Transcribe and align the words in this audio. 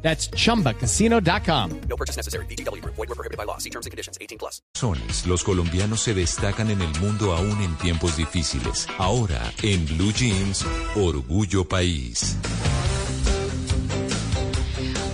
That's 0.00 0.30
chumbacasino.com. 0.30 1.80
No 1.88 1.96
purchase 1.96 2.16
necessary. 2.16 2.46
BGW. 2.46 2.82
Void 2.84 3.08
were 3.08 3.14
prohibited 3.14 3.36
by 3.36 3.44
law. 3.44 3.58
See 3.58 3.70
terms 3.70 3.86
and 3.86 3.90
conditions. 3.90 4.16
18 4.20 4.38
plus. 4.38 4.62
Sones, 4.74 5.26
los 5.26 5.44
colombianos 5.44 6.00
se 6.00 6.14
destacan 6.14 6.70
en 6.70 6.80
el 6.80 7.00
mundo 7.00 7.34
aún 7.34 7.60
en 7.60 7.76
tiempos 7.76 8.16
difíciles. 8.16 8.86
Ahora, 8.98 9.52
en 9.62 9.84
Blue 9.86 10.12
Jeans, 10.12 10.64
Orgullo 10.96 11.64
País. 11.68 12.36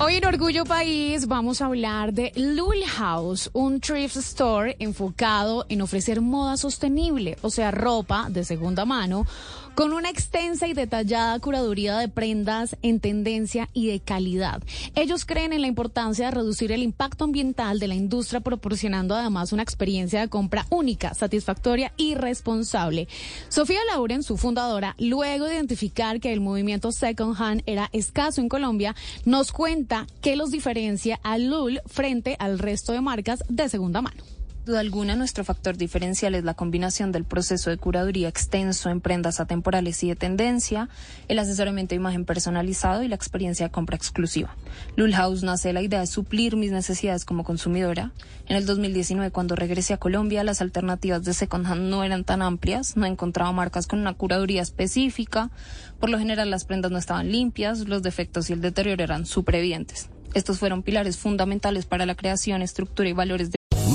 Hoy 0.06 0.16
en 0.16 0.26
Orgullo 0.26 0.66
País 0.66 1.26
vamos 1.26 1.62
a 1.62 1.64
hablar 1.64 2.12
de 2.12 2.30
Lul 2.36 2.84
House, 2.84 3.48
un 3.54 3.80
thrift 3.80 4.16
store 4.18 4.76
enfocado 4.78 5.64
en 5.70 5.80
ofrecer 5.80 6.20
moda 6.20 6.58
sostenible, 6.58 7.38
o 7.40 7.48
sea, 7.48 7.70
ropa 7.70 8.26
de 8.28 8.44
segunda 8.44 8.84
mano, 8.84 9.26
con 9.74 9.94
una 9.94 10.10
extensa 10.10 10.68
y 10.68 10.74
detallada 10.74 11.38
curaduría 11.40 11.98
de 11.98 12.08
prendas 12.08 12.76
en 12.82 13.00
tendencia 13.00 13.70
y 13.72 13.88
de 13.88 13.98
calidad. 13.98 14.62
Ellos 14.94 15.24
creen 15.24 15.54
en 15.54 15.62
la 15.62 15.68
importancia 15.68 16.26
de 16.26 16.30
reducir 16.32 16.70
el 16.70 16.82
impacto 16.82 17.24
ambiental 17.24 17.80
de 17.80 17.88
la 17.88 17.94
industria, 17.94 18.40
proporcionando 18.40 19.14
además 19.14 19.52
una 19.52 19.62
experiencia 19.62 20.20
de 20.20 20.28
compra 20.28 20.66
única, 20.68 21.14
satisfactoria 21.14 21.92
y 21.96 22.14
responsable. 22.14 23.08
Sofía 23.48 23.80
Lauren, 23.90 24.22
su 24.22 24.36
fundadora, 24.36 24.94
luego 24.98 25.46
de 25.46 25.54
identificar 25.54 26.20
que 26.20 26.32
el 26.32 26.40
movimiento 26.40 26.92
second 26.92 27.34
hand 27.40 27.62
era 27.66 27.88
escaso 27.92 28.42
en 28.42 28.48
Colombia, 28.50 28.94
nos 29.24 29.50
cuenta 29.50 29.93
qué 30.20 30.36
los 30.36 30.50
diferencia 30.50 31.20
a 31.22 31.38
Lul 31.38 31.80
frente 31.86 32.36
al 32.38 32.58
resto 32.58 32.92
de 32.92 33.00
marcas 33.00 33.44
de 33.48 33.68
segunda 33.68 34.02
mano 34.02 34.22
duda 34.64 34.80
alguna, 34.80 35.16
nuestro 35.16 35.44
factor 35.44 35.76
diferencial 35.76 36.34
es 36.34 36.44
la 36.44 36.54
combinación 36.54 37.12
del 37.12 37.24
proceso 37.24 37.70
de 37.70 37.76
curaduría 37.76 38.28
extenso 38.28 38.90
en 38.90 39.00
prendas 39.00 39.40
atemporales 39.40 40.02
y 40.02 40.08
de 40.08 40.16
tendencia, 40.16 40.88
el 41.28 41.38
asesoramiento 41.38 41.90
de 41.90 41.96
imagen 41.96 42.24
personalizado 42.24 43.02
y 43.02 43.08
la 43.08 43.14
experiencia 43.14 43.66
de 43.66 43.72
compra 43.72 43.96
exclusiva. 43.96 44.56
Lulhouse 44.96 45.42
nace 45.42 45.68
de 45.68 45.74
la 45.74 45.82
idea 45.82 46.00
de 46.00 46.06
suplir 46.06 46.56
mis 46.56 46.72
necesidades 46.72 47.24
como 47.24 47.44
consumidora. 47.44 48.12
En 48.46 48.56
el 48.56 48.66
2019, 48.66 49.30
cuando 49.30 49.56
regresé 49.56 49.94
a 49.94 49.98
Colombia, 49.98 50.44
las 50.44 50.60
alternativas 50.60 51.24
de 51.24 51.34
second 51.34 51.66
hand 51.66 51.90
no 51.90 52.04
eran 52.04 52.24
tan 52.24 52.42
amplias, 52.42 52.96
no 52.96 53.06
encontraba 53.06 53.52
marcas 53.52 53.86
con 53.86 54.00
una 54.00 54.14
curaduría 54.14 54.62
específica. 54.62 55.50
Por 56.00 56.10
lo 56.10 56.18
general, 56.18 56.50
las 56.50 56.64
prendas 56.64 56.90
no 56.90 56.98
estaban 56.98 57.30
limpias, 57.30 57.80
los 57.88 58.02
defectos 58.02 58.50
y 58.50 58.54
el 58.54 58.60
deterioro 58.60 59.04
eran 59.04 59.26
súper. 59.26 59.54
Estos 60.34 60.58
fueron 60.58 60.82
pilares 60.82 61.16
fundamentales 61.16 61.86
para 61.86 62.06
la 62.06 62.16
creación, 62.16 62.60
estructura 62.60 63.08
y 63.08 63.12
valores 63.12 63.52
de 63.52 63.56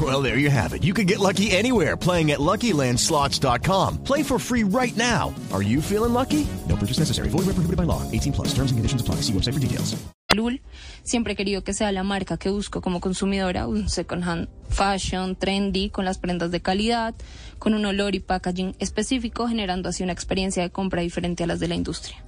Well, 0.00 0.22
there 0.22 0.38
you 0.38 0.50
have 0.50 0.74
it. 0.74 0.84
You 0.84 0.92
can 0.92 1.06
get 1.06 1.18
lucky 1.18 1.50
anywhere 1.50 1.96
playing 1.96 2.30
at 2.30 2.38
LuckyLandSlots.com. 2.38 4.04
Play 4.04 4.22
for 4.22 4.38
free 4.38 4.64
right 4.64 4.96
now. 4.96 5.34
Are 5.50 5.62
you 5.62 5.80
feeling 5.80 6.12
lucky? 6.12 6.46
No 6.68 6.76
purchase 6.76 6.98
necessary. 6.98 7.30
Void 7.30 7.46
where 7.46 7.54
prohibited 7.56 7.78
by 7.78 7.84
law. 7.84 8.02
18 8.12 8.32
plus. 8.34 8.48
Terms 8.48 8.70
and 8.70 8.78
conditions 8.78 9.00
apply. 9.00 9.22
See 9.22 9.32
website 9.32 9.54
for 9.54 9.60
details. 9.60 9.96
Lul, 10.34 10.60
siempre 11.04 11.32
he 11.32 11.36
querido 11.36 11.64
que 11.64 11.72
sea 11.72 11.90
la 11.90 12.02
marca 12.02 12.36
que 12.36 12.50
busco 12.50 12.82
como 12.82 13.00
consumidora, 13.00 13.66
un 13.66 13.88
second 13.88 14.22
hand 14.24 14.48
fashion, 14.68 15.36
trendy, 15.36 15.88
con 15.88 16.04
las 16.04 16.18
prendas 16.18 16.50
de 16.50 16.60
calidad, 16.60 17.14
con 17.58 17.72
un 17.72 17.86
olor 17.86 18.14
y 18.14 18.20
packaging 18.20 18.76
específico, 18.78 19.48
generando 19.48 19.88
así 19.88 20.02
una 20.02 20.12
experiencia 20.12 20.62
de 20.62 20.68
compra 20.70 21.00
diferente 21.00 21.44
a 21.44 21.46
las 21.46 21.60
de 21.60 21.68
la 21.68 21.76
industria. 21.76 22.22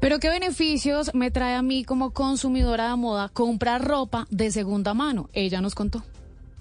Pero 0.00 0.18
¿qué 0.18 0.30
beneficios 0.30 1.14
me 1.14 1.30
trae 1.30 1.54
a 1.54 1.60
mí 1.60 1.84
como 1.84 2.12
consumidora 2.12 2.88
de 2.88 2.96
moda 2.96 3.28
comprar 3.28 3.84
ropa 3.84 4.26
de 4.30 4.50
segunda 4.50 4.94
mano? 4.94 5.28
Ella 5.34 5.60
nos 5.60 5.74
contó. 5.74 6.02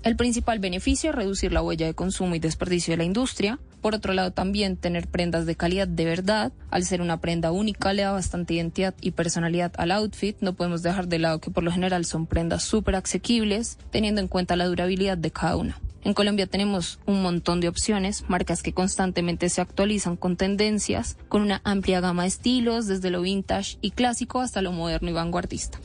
El 0.04 0.16
principal 0.16 0.58
beneficio 0.58 1.12
es 1.12 1.16
reducir 1.16 1.54
la 1.54 1.62
huella 1.62 1.86
de 1.86 1.94
consumo 1.94 2.34
y 2.34 2.40
desperdicio 2.40 2.94
de 2.94 2.98
la 2.98 3.04
industria. 3.04 3.60
Por 3.82 3.94
otro 3.94 4.14
lado, 4.14 4.32
también 4.32 4.76
tener 4.76 5.08
prendas 5.08 5.46
de 5.46 5.56
calidad 5.56 5.88
de 5.88 6.06
verdad. 6.06 6.52
Al 6.72 6.86
ser 6.86 7.02
una 7.02 7.22
prenda 7.22 7.52
única, 7.52 7.94
le 7.94 8.02
da 8.02 8.12
bastante 8.12 8.56
identidad 8.56 8.96
y 9.00 9.12
personalidad 9.12 9.74
al 9.78 9.92
outfit. 9.92 10.36
No 10.42 10.54
podemos 10.54 10.82
dejar 10.82 11.08
de 11.08 11.20
lado 11.20 11.40
que 11.40 11.52
por 11.52 11.64
lo 11.64 11.72
general 11.72 12.06
son 12.06 12.26
prendas 12.26 12.64
súper 12.64 12.96
asequibles, 12.96 13.78
teniendo 13.92 14.22
en 14.22 14.28
cuenta 14.28 14.56
la 14.56 14.66
durabilidad 14.66 15.20
de 15.20 15.30
cada 15.30 15.56
una. 15.56 15.80
En 16.04 16.16
Colombia 16.16 16.48
tenemos 16.48 16.98
un 17.06 17.22
montón 17.22 17.62
de 17.62 17.68
opciones, 17.68 18.28
marcas 18.28 18.64
que 18.64 18.74
constantemente 18.74 19.50
se 19.50 19.62
actualizan 19.62 20.16
con 20.16 20.36
tendencias, 20.36 21.16
con 21.30 21.44
una 21.44 21.62
amplia 21.64 22.00
gama 22.00 22.24
de 22.24 22.30
estilos, 22.30 22.88
desde 22.88 23.12
lo 23.12 23.22
vintage 23.22 23.78
y 23.82 23.92
clásico 23.92 24.42
hasta 24.42 24.64
lo 24.64 24.72
moderno 24.72 25.12
y 25.12 25.14
vanguardista. 25.14 25.80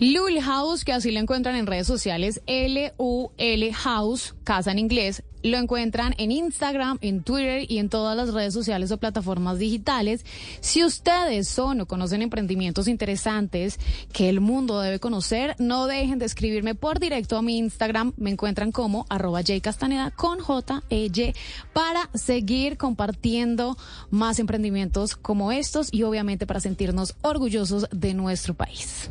Lul 0.00 0.40
House, 0.40 0.84
que 0.84 0.92
así 0.92 1.10
lo 1.10 1.18
encuentran 1.18 1.56
en 1.56 1.66
redes 1.66 1.88
sociales, 1.88 2.40
L-U-L 2.46 3.72
House, 3.72 4.36
casa 4.44 4.70
en 4.70 4.78
inglés, 4.78 5.24
lo 5.42 5.58
encuentran 5.58 6.14
en 6.18 6.30
Instagram, 6.30 6.98
en 7.00 7.24
Twitter 7.24 7.64
y 7.68 7.78
en 7.78 7.88
todas 7.88 8.16
las 8.16 8.32
redes 8.32 8.54
sociales 8.54 8.92
o 8.92 8.98
plataformas 8.98 9.58
digitales. 9.58 10.24
Si 10.60 10.84
ustedes 10.84 11.48
son 11.48 11.80
o 11.80 11.86
conocen 11.86 12.22
emprendimientos 12.22 12.86
interesantes 12.86 13.80
que 14.12 14.28
el 14.28 14.40
mundo 14.40 14.80
debe 14.80 15.00
conocer, 15.00 15.56
no 15.58 15.86
dejen 15.88 16.20
de 16.20 16.26
escribirme 16.26 16.76
por 16.76 17.00
directo 17.00 17.36
a 17.36 17.42
mi 17.42 17.58
Instagram. 17.58 18.12
Me 18.16 18.30
encuentran 18.30 18.70
como 18.70 19.04
arroba 19.08 19.42
jcastaneda 19.42 20.12
con 20.12 20.38
J 20.38 20.82
E 20.90 21.06
Y 21.06 21.34
para 21.72 22.08
seguir 22.14 22.76
compartiendo 22.76 23.76
más 24.10 24.38
emprendimientos 24.38 25.16
como 25.16 25.50
estos 25.50 25.88
y 25.92 26.04
obviamente 26.04 26.46
para 26.46 26.60
sentirnos 26.60 27.16
orgullosos 27.22 27.88
de 27.90 28.14
nuestro 28.14 28.54
país. 28.54 29.10